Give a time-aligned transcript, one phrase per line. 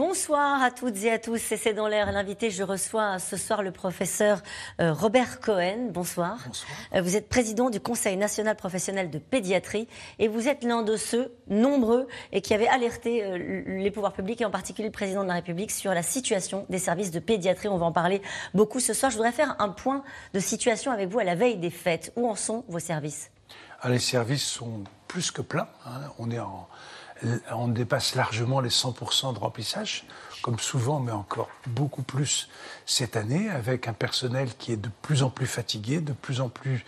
[0.00, 2.48] Bonsoir à toutes et à tous, c'est dans l'air l'invité.
[2.48, 4.40] Je reçois ce soir le professeur
[4.80, 5.88] euh, Robert Cohen.
[5.90, 6.38] Bonsoir.
[6.46, 6.72] Bonsoir.
[6.94, 10.96] Euh, vous êtes président du Conseil national professionnel de pédiatrie et vous êtes l'un de
[10.96, 13.36] ceux nombreux et qui avaient alerté euh,
[13.66, 16.78] les pouvoirs publics et en particulier le président de la République sur la situation des
[16.78, 17.68] services de pédiatrie.
[17.68, 18.22] On va en parler
[18.54, 19.10] beaucoup ce soir.
[19.10, 22.10] Je voudrais faire un point de situation avec vous à la veille des fêtes.
[22.16, 23.30] Où en sont vos services?
[23.82, 25.68] Ah, Les services sont plus que pleins.
[25.84, 26.00] Hein.
[26.18, 26.68] On est en
[27.52, 30.04] on dépasse largement les 100% de remplissage,
[30.42, 32.48] comme souvent, mais encore beaucoup plus
[32.86, 36.48] cette année, avec un personnel qui est de plus en plus fatigué, de plus en
[36.48, 36.84] plus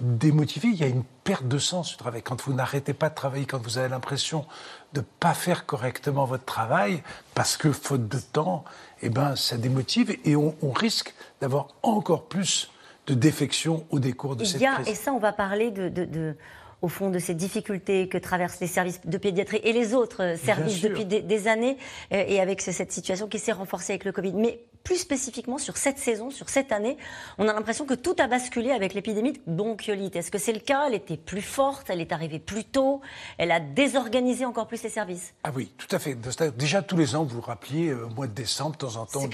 [0.00, 0.68] démotivé.
[0.68, 2.22] Il y a une perte de sens du travail.
[2.22, 4.46] Quand vous n'arrêtez pas de travailler, quand vous avez l'impression
[4.92, 7.02] de ne pas faire correctement votre travail,
[7.34, 8.64] parce que faute de temps,
[9.02, 12.70] eh ben, ça démotive et on, risque d'avoir encore plus
[13.06, 14.88] de défections au décours de Il cette y a, crise.
[14.88, 16.36] Et ça, on va parler de, de
[16.82, 20.36] au fond de ces difficultés que traversent les services de pédiatrie et les autres euh,
[20.36, 21.78] services depuis des, années,
[22.12, 24.32] euh, et avec cette situation qui s'est renforcée avec le Covid.
[24.34, 26.96] Mais plus spécifiquement sur cette saison, sur cette année,
[27.38, 30.16] on a l'impression que tout a basculé avec l'épidémie de bronchiolite.
[30.16, 30.88] Est-ce que c'est le cas?
[30.88, 33.00] Elle était plus forte, elle est arrivée plus tôt,
[33.38, 35.34] elle a désorganisé encore plus les services?
[35.44, 36.16] Ah oui, tout à fait.
[36.56, 39.06] Déjà tous les ans, vous vous rappeliez, euh, au mois de décembre, de temps en
[39.06, 39.28] temps,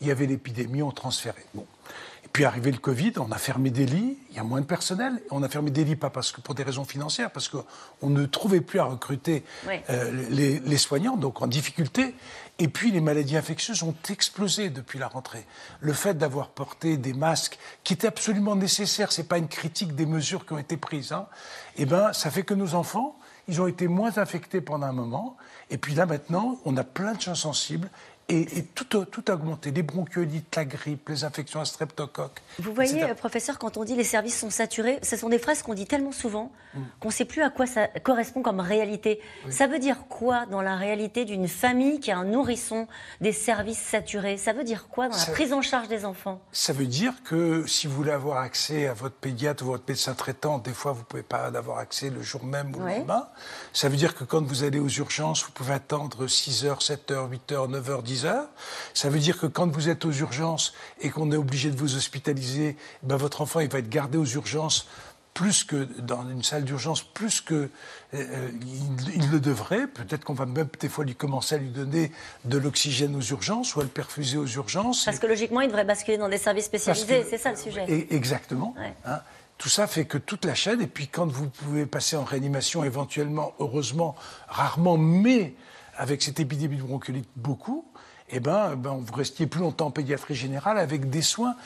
[0.00, 1.46] il y avait l'épidémie, on transférait.
[1.54, 1.64] Bon.
[2.36, 5.22] Puis arrivé le Covid, on a fermé des lits, il y a moins de personnel.
[5.30, 8.26] On a fermé des lits pas parce que pour des raisons financières, parce qu'on ne
[8.26, 9.42] trouvait plus à recruter
[9.88, 12.14] euh, les, soignants, donc en difficulté.
[12.58, 15.46] Et puis les maladies infectieuses ont explosé depuis la rentrée.
[15.80, 20.04] Le fait d'avoir porté des masques, qui était absolument nécessaire, c'est pas une critique des
[20.04, 21.12] mesures qui ont été prises.
[21.12, 21.28] Hein,
[21.78, 23.16] eh ben, ça fait que nos enfants,
[23.48, 25.38] ils ont été moins infectés pendant un moment.
[25.70, 27.88] Et puis là maintenant, on a plein de gens sensibles
[28.28, 29.70] et, tout, tout, a augmenté.
[29.70, 32.42] Les bronchiolites, la grippe, les infections à streptocoque.
[32.58, 35.74] Vous voyez, professeur, quand on dit les services sont saturés, ce sont des phrases qu'on
[35.74, 36.80] dit tellement souvent mm.
[37.00, 39.20] qu'on ne sait plus à quoi ça correspond comme réalité.
[39.48, 42.88] Ça veut dire quoi dans la réalité d'une famille qui a un nourrisson,
[43.20, 44.36] des services saturés?
[44.38, 46.40] Ça veut dire quoi dans la prise en charge des enfants?
[46.50, 50.14] Ça veut dire que si vous voulez avoir accès à votre pédiatre ou votre médecin
[50.14, 53.28] traitant, des fois vous ne pouvez pas avoir accès le jour même ou le lendemain.
[53.72, 57.10] Ça veut dire que quand vous allez aux urgences, vous pouvez attendre 6 heures, 7
[57.12, 58.48] heures, 8 heures, 9 heures, 10 heures.
[58.94, 61.96] Ça veut dire que quand vous êtes aux urgences et qu'on est obligé de vous
[61.96, 64.86] hospitaliser, ben votre enfant il va être gardé aux urgences
[65.36, 67.68] plus que dans une salle d'urgence, plus que euh,
[68.14, 68.48] euh,
[69.14, 69.86] il, le devrait.
[69.86, 72.10] Peut-être qu'on va même des fois lui commencer à lui donner
[72.46, 75.04] de l'oxygène aux urgences ou à le perfuser aux urgences.
[75.04, 77.84] Parce que logiquement, il devrait basculer dans des services spécialisés, c'est ça le sujet.
[78.10, 78.74] exactement.
[79.04, 79.20] Hein.
[79.58, 82.82] tout ça fait que toute la chaîne, et puis quand vous pouvez passer en réanimation
[82.82, 84.14] éventuellement, heureusement,
[84.48, 85.52] rarement, mais
[85.98, 87.84] avec cette épidémie de bronchiolite beaucoup,
[88.30, 91.56] eh ben, ben, vous restiez plus longtemps en pédiatrie générale avec des soins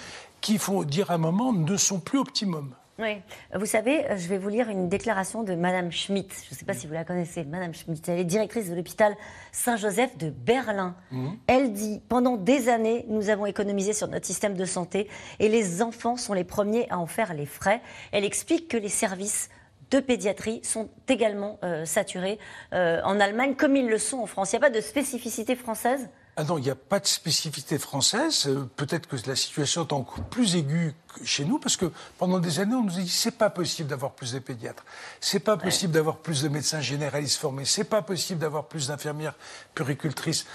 [0.40, 2.74] qui, il faut dire à un moment, ne sont plus optimum.
[3.00, 3.22] Oui.
[3.54, 6.30] Vous savez, je vais vous lire une déclaration de Madame Schmitt.
[6.44, 8.06] Je ne sais pas si vous la connaissez, Madame Schmitt.
[8.08, 9.16] Elle est directrice de l'hôpital
[9.52, 10.94] Saint-Joseph de Berlin.
[11.10, 11.38] Mhm.
[11.46, 15.80] Elle dit Pendant des années, nous avons économisé sur notre système de santé et les
[15.80, 17.80] enfants sont les premiers à en faire les frais.
[18.12, 19.48] Elle explique que les services
[19.90, 22.38] de pédiatrie sont également euh, saturés
[22.74, 24.52] euh, en Allemagne, comme ils le sont en France.
[24.52, 26.10] Il n'y a pas de spécificité française?
[26.40, 28.46] Ah non, il n'y a pas de spécificité française.
[28.46, 32.38] Euh, peut-être que la situation est encore plus aiguë que chez nous, parce que pendant
[32.38, 34.82] des années, on nous a dit c'est pas possible d'avoir plus de pédiatres,
[35.20, 39.34] c'est pas possible d'avoir plus de médecins généralistes formés, c'est pas possible d'avoir plus d'infirmières
[39.74, 40.46] puricultrices.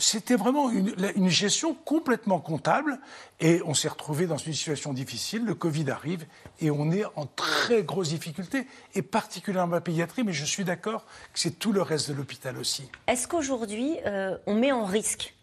[0.00, 2.98] C'était vraiment une, gestion complètement comptable
[3.40, 5.44] et on s'est retrouvé dans une situation difficile.
[5.44, 6.26] Le Covid arrive
[6.60, 11.04] et on est en très grosse difficulté et particulièrement la pédiatrie, mais je suis d'accord
[11.32, 12.90] que c'est tout le reste de l'hôpital aussi.
[13.06, 15.34] Est-ce qu'aujourd'hui, euh, on met en risque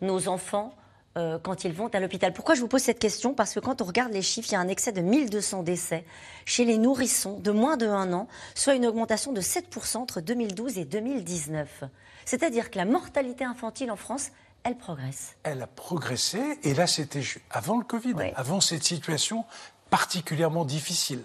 [0.00, 0.74] nos enfants
[1.18, 2.32] euh, quand ils vont à l'hôpital.
[2.32, 3.34] Pourquoi je vous pose cette question?
[3.34, 6.04] Parce que quand on regarde les chiffres, il y a un excès de 1200 décès
[6.46, 10.78] chez les nourrissons de moins de 1 an, soit une augmentation de 7% entre 2012
[10.78, 11.84] et 2019.
[12.24, 14.30] C'est-à-dire que la mortalité infantile en France,
[14.64, 15.36] elle progresse.
[15.42, 19.44] Elle a progressé, et là c'était avant le Covid, avant cette situation
[19.92, 21.20] particulièrement difficile.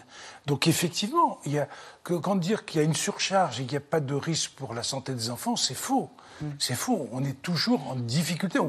[0.46, 1.70] Donc effectivement, il y a,
[2.04, 4.74] quand dire qu'il y a une surcharge et qu'il n'y a pas de risque pour
[4.74, 6.10] la santé des enfants, c'est faux.
[6.42, 6.46] Mm.
[6.60, 7.08] C'est faux.
[7.14, 8.60] On est toujours en difficulté.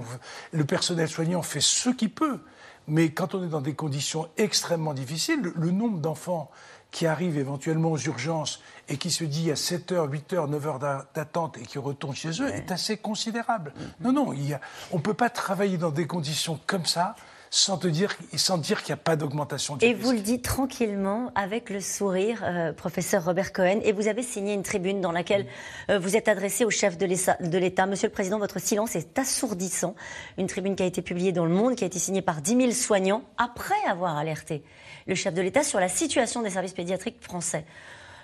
[0.53, 2.39] le personnel soignant fait ce qu'il peut.
[2.87, 6.49] Mais quand on est dans des conditions extrêmement difficiles, le nombre d'enfants
[6.93, 10.65] qui arrive éventuellement aux urgences et qui se dit à 7 h 8 h 9
[10.65, 13.75] h d'attente et qui retourne chez eux est assez considérable.
[14.01, 14.61] Non, non, il
[14.93, 17.17] on ne peut pas travailler dans des conditions comme ça
[17.51, 20.45] sans, te dire, sans dire qu'il n'y a pas d'augmentation du Et vous le dites
[20.45, 25.13] tranquillement, avec le sourire, euh, professeur Robert Cohen, et vous avez signé une tribune dans
[25.13, 25.47] laquelle
[25.91, 27.87] euh, vous êtes adressé au chef de l'État.
[27.87, 29.95] Monsieur le Président, votre silence est assourdissant.
[30.37, 32.57] Une tribune qui a été publiée dans Le Monde, qui a été signée par 10
[32.57, 34.63] 000 soignants, après avoir alerté
[35.07, 37.65] le chef de l'État sur la situation des services pédiatriques français.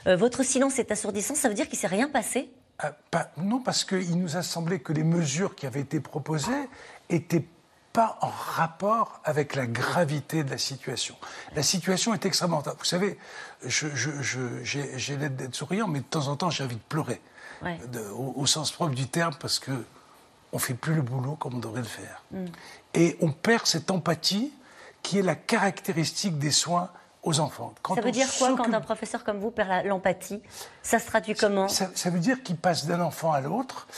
[0.06, 2.50] Euh, votre silence est assourdissant, ça veut dire qu'il ne s'est rien passé?
[3.36, 6.68] Non, parce qu'il nous a semblé que les mesures qui avaient été proposées
[7.08, 7.44] étaient
[7.94, 11.14] pas en rapport avec la gravité de la situation.
[11.54, 12.60] La situation est extrêmement...
[12.60, 13.16] Vous savez,
[13.64, 17.20] j'ai l'aide d'être souriant, mais de temps en temps, j'ai envie de pleurer,
[18.16, 19.70] au, sens propre du terme, parce que
[20.52, 22.22] on fait plus le boulot comme on devrait le faire.
[22.32, 22.44] Mm.
[22.94, 24.52] Et on perd cette empathie
[25.02, 26.90] qui est la caractéristique des soins
[27.24, 27.74] aux enfants.
[27.94, 30.40] ça veut dire quoi quand un professeur comme vous perd l'empathie?
[30.82, 31.68] Ça se traduit comment?
[31.68, 33.88] ça, veut dire qu'il passe d'un enfant à l'autre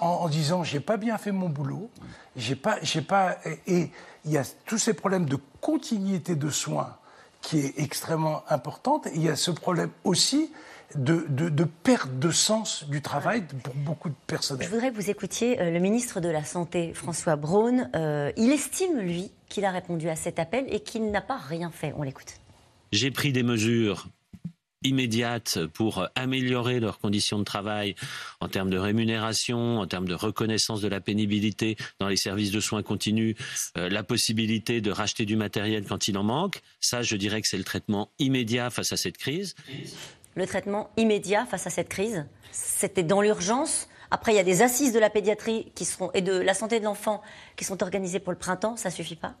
[0.00, 1.90] en, en, disant j'ai pas bien fait mon boulot,
[2.36, 3.90] j'ai pas, j'ai pas, et
[4.24, 6.96] il y a tous ces problèmes de continuité de soins
[7.44, 9.06] qui est extrêmement importante.
[9.08, 10.50] Et il y a ce problème aussi
[10.94, 14.62] de, de, perte de sens du travail pour beaucoup de personnes.
[14.62, 17.90] Je voudrais que vous écoutiez euh, le ministre de la Santé, François Braun.
[17.94, 21.70] Euh, il estime, lui, qu'il a répondu à cet appel et qu'il n'a pas rien
[21.70, 21.92] fait.
[21.96, 22.34] On l'écoute.
[22.94, 24.06] J'ai pris des mesures
[24.84, 27.96] immédiates pour améliorer leurs conditions de travail
[28.38, 32.60] en termes de rémunération, en termes de reconnaissance de la pénibilité dans les services de
[32.60, 33.34] soins continus,
[33.76, 36.62] euh, la possibilité de racheter du matériel quand il en manque.
[36.78, 39.56] Ça, je dirais que c'est le traitement immédiat face à cette crise.
[40.36, 43.88] Le traitement immédiat face à cette crise, c'était dans l'urgence.
[44.12, 46.78] Après, il y a des assises de la pédiatrie qui seront, et de la santé
[46.78, 47.22] de l'enfant
[47.56, 48.76] qui sont organisées pour le printemps.
[48.76, 49.34] Ça suffit pas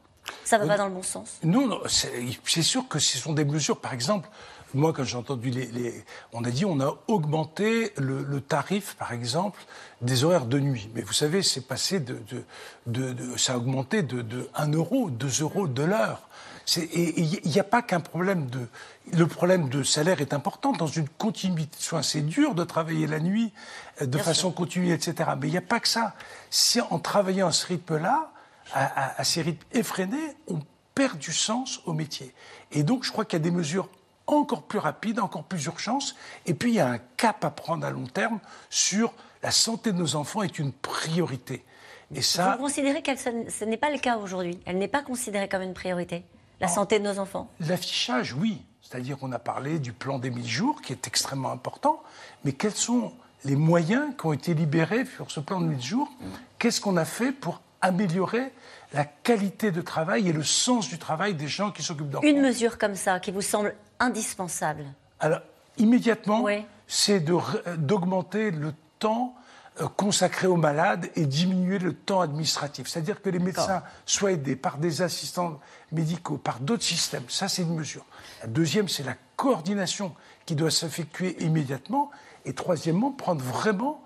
[0.44, 3.80] ça va pas dans le bon sens Non, c'est sûr que ce sont des mesures,
[3.80, 4.28] par exemple,
[4.74, 9.60] moi, quand j'ai entendu les, On a dit on a augmenté le, tarif, par exemple,
[10.02, 10.90] des horaires de nuit.
[10.94, 12.18] Mais vous savez, c'est passé de,
[12.86, 16.28] de, Ça a augmenté de, 1 euro, 2 euros de l'heure.
[16.76, 18.66] Et il n'y a pas qu'un problème de.
[19.12, 22.02] Le problème de salaire est important dans une continuité de soins.
[22.02, 23.52] C'est dur de travailler la nuit
[24.00, 25.30] euh, de façon continue, etc.
[25.38, 26.14] Mais il n'y a pas que ça.
[26.48, 28.32] Si en travaillant à ce rythme-là,
[28.72, 30.60] à, à, ces rythmes effrénés, on
[30.94, 32.34] perd du sens au métier.
[32.72, 33.88] Et donc, je crois qu'il y a des mesures
[34.26, 36.14] encore plus rapides, encore plus urgentes.
[36.46, 38.40] Et puis, il y a un cap à prendre à long terme
[38.70, 39.12] sur
[39.42, 41.64] la santé de nos enfants est une priorité.
[42.14, 45.48] Et ça, Vous considérez que ce n'est pas le cas aujourd'hui Elle n'est pas considérée
[45.48, 46.24] comme une priorité
[46.60, 48.62] La santé de nos enfants L'affichage, oui.
[48.82, 52.02] C'est-à-dire qu'on a parlé du plan des 1000 jours, qui est extrêmement important.
[52.44, 53.12] Mais quels sont
[53.44, 56.08] les moyens qui ont été libérés sur ce plan de 1000 jours?
[56.58, 58.52] Qu'est-ce qu'on a fait pour améliorer
[58.94, 62.26] la qualité de travail et le sens du travail des gens qui s'occupent d'enfants.
[62.26, 64.84] Une mesure comme ça qui vous semble indispensable
[65.20, 65.40] Alors,
[65.76, 66.46] immédiatement,
[66.86, 69.34] c'est d'augmenter le temps
[69.80, 72.86] euh, consacré aux malades et diminuer le temps administratif.
[72.88, 75.60] C'est-à-dire que les médecins soient aidés par des assistants
[75.92, 77.24] médicaux, par d'autres systèmes.
[77.28, 78.06] Ça, c'est une mesure.
[78.40, 80.14] La deuxième, c'est la coordination
[80.46, 82.10] qui doit s'effectuer immédiatement.
[82.44, 84.00] Et troisièmement, prendre vraiment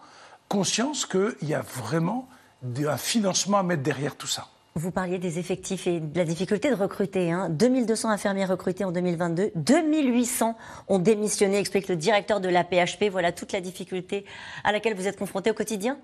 [0.48, 2.26] conscience qu'il y a vraiment
[2.62, 4.48] un financement à mettre derrière tout ça.
[4.78, 7.32] Vous parliez des effectifs et de la difficulté de recruter.
[7.32, 7.48] Hein.
[7.48, 10.56] 2200 infirmiers recrutés en 2022, 2800
[10.86, 13.10] ont démissionné, explique le directeur de la PHP.
[13.10, 14.24] Voilà toute la difficulté
[14.62, 15.98] à laquelle vous êtes confronté au quotidien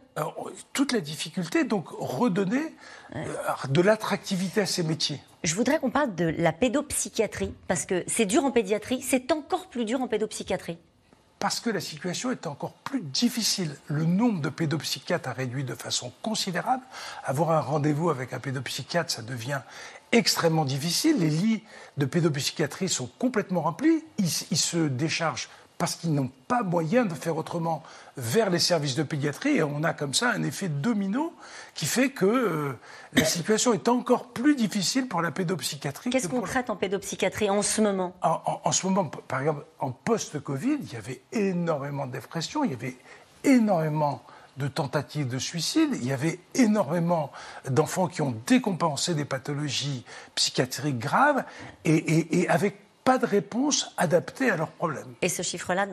[0.73, 2.75] Toute la difficulté, donc redonner
[3.15, 3.25] euh,
[3.69, 5.21] de l'attractivité à ces métiers.
[5.45, 9.69] Je voudrais qu'on parle de la pédopsychiatrie, parce que c'est dur en pédiatrie, c'est encore
[9.69, 10.79] plus dur en pédopsychiatrie
[11.44, 13.76] parce que la situation est encore plus difficile.
[13.88, 16.82] Le nombre de pédopsychiatres a réduit de façon considérable.
[17.23, 19.60] Avoir un rendez-vous avec un pédopsychiatre, ça devient
[20.10, 21.19] extrêmement difficile.
[21.19, 21.63] Les lits
[21.98, 24.06] de pédopsychiatrie sont complètement remplis.
[24.17, 25.51] Ils, ils se déchargent
[25.84, 27.82] parce qu'ils n'ont pas moyen de faire autrement
[28.17, 29.56] vers les services de pédiatrie.
[29.56, 31.34] Et on a comme ça un effet domino
[31.74, 32.72] qui fait que euh,
[33.12, 36.08] la situation est encore plus difficile pour la pédopsychiatrie.
[36.08, 38.14] Qu'est-ce qu'on traite en pédopsychiatrie en ce moment?
[38.22, 42.74] En, ce moment, par exemple, en post-Covid, il y avait énormément de dépression, il y
[42.74, 42.96] avait
[43.44, 44.22] énormément
[44.56, 47.31] de tentatives de suicide, il y avait énormément
[47.69, 51.44] d'enfants qui ont décompensé des pathologies psychiatriques graves,
[51.84, 55.15] et, et avec pas de réponse adaptée à leurs problèmes.
[55.20, 55.87] Et ce chiffre-là,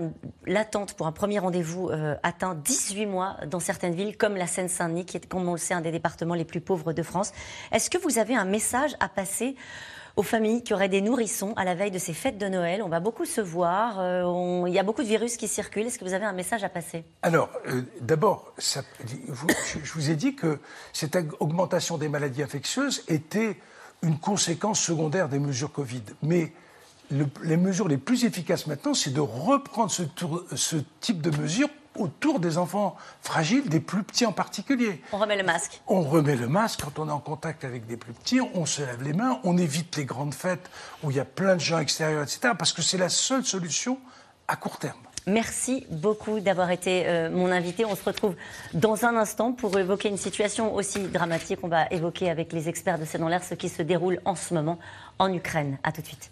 [0.46, 5.06] l'attente pour un premier rendez-vous euh, atteint 18 mois dans certaines villes, comme la Seine-Saint-Denis,
[5.06, 7.34] qui est, comme on le sait, un des départements les plus pauvres de France.
[7.74, 9.56] Est-ce que vous avez un message à passer
[10.16, 12.82] aux familles qui auraient des nourrissons à la veille de ces fêtes de Noël?
[12.82, 15.88] On va beaucoup se voir, euh, il y a beaucoup de virus qui circulent.
[15.88, 17.04] Est-ce que vous avez un message à passer?
[17.24, 18.80] Alors, euh, d'abord, je,
[19.84, 20.60] je vous ai dit que
[20.94, 23.58] cette augmentation des maladies infectieuses était
[24.02, 26.04] une conséquence secondaire des mesures Covid.
[26.24, 26.54] Mais
[27.44, 30.04] les mesures les plus efficaces maintenant, c'est de reprendre ce,
[30.56, 35.02] ce, type de mesures autour des enfants fragiles, des plus petits en particulier.
[35.12, 35.82] On remet le masque.
[35.88, 38.82] On remet le masque quand on est en contact avec des plus petits, on se
[38.82, 40.70] lave les mains, on évite les grandes fêtes
[41.04, 42.54] où il y a plein de gens extérieurs, etc.
[42.58, 44.00] Parce que c'est la seule solution
[44.48, 44.98] à court terme.
[45.28, 47.86] Merci beaucoup d'avoir été euh, mon invité.
[47.86, 48.36] On se retrouve
[48.74, 51.60] dans un instant pour évoquer une situation aussi dramatique.
[51.62, 54.36] On va évoquer avec les experts de C'est dans l'air ce qui se déroule en
[54.36, 54.80] ce moment
[55.20, 55.78] en Ukraine.
[55.84, 56.32] A tout de suite.